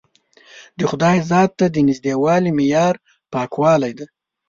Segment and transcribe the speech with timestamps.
[0.77, 2.95] د خدای ذات ته د نژدېوالي معیار
[3.33, 4.05] پاکوالی دی.